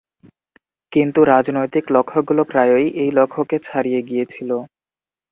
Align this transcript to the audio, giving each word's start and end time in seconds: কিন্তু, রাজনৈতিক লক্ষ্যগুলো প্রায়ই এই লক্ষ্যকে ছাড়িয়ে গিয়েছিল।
কিন্তু, 0.91 1.19
রাজনৈতিক 1.25 1.85
লক্ষ্যগুলো 1.95 2.41
প্রায়ই 2.43 2.87
এই 3.01 3.09
লক্ষ্যকে 3.11 3.57
ছাড়িয়ে 3.67 4.01
গিয়েছিল। 4.01 4.49